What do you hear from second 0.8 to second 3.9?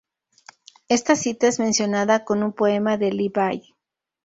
Esta cita es mencionada en un poema de Li Bai.